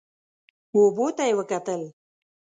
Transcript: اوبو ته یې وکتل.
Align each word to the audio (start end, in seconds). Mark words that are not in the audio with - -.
اوبو 0.75 1.07
ته 1.15 1.23
یې 1.27 1.33
وکتل. 1.39 1.81